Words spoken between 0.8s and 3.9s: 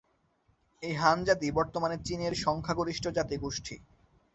এই হান জাতি বর্তমান চীনের সংখ্যাগরিষ্ঠ জাতিগোষ্ঠী।